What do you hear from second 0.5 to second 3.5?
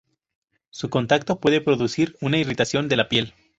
Su contacto puede producir una irritación de la piel.